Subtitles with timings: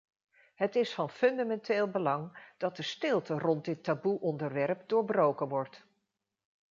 [0.55, 5.85] Het is van fundamenteel belang dat de stilte rond dit taboe-onderwerp doorbroken wordt.